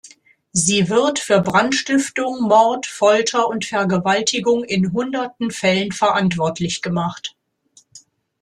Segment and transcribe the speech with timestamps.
[0.51, 7.35] Sie wird für Brandstiftung, Mord, Folter und Vergewaltigung in hunderten Fällen verantwortlich gemacht.